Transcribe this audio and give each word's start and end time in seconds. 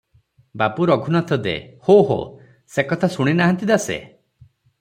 ବାବୁ 0.61 0.87
ରଘୁନାଥ 0.89 1.37
ଦେ- 1.47 1.59
ହୋ-ହୋ! 1.89 2.17
ସେ 2.77 2.89
କଥା 2.93 3.11
ଶୁଣି 3.17 3.37
ନାହାନ୍ତି 3.43 3.73
ଦାସେ? 3.75 4.03